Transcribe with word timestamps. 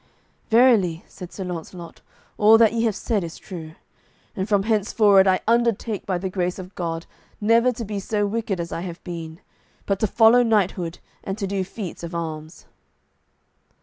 "Verily," 0.49 1.05
said 1.07 1.31
Sir 1.31 1.43
Launcelot, 1.43 2.01
"all 2.39 2.57
that 2.57 2.73
ye 2.73 2.85
have 2.85 2.95
said 2.95 3.23
is 3.23 3.37
true, 3.37 3.73
and 4.35 4.49
from 4.49 4.63
henceforward 4.63 5.27
I 5.27 5.41
undertake 5.47 6.07
by 6.07 6.17
the 6.17 6.27
grace 6.27 6.57
of 6.57 6.73
God 6.73 7.05
never 7.39 7.71
to 7.71 7.85
be 7.85 7.99
so 7.99 8.25
wicked 8.25 8.59
as 8.59 8.71
I 8.71 8.81
have 8.81 9.03
been, 9.03 9.41
but 9.85 9.99
to 9.99 10.07
follow 10.07 10.41
knighthood 10.41 10.97
and 11.23 11.37
to 11.37 11.45
do 11.45 11.63
feats 11.63 12.01
of 12.01 12.15
arms." 12.15 12.65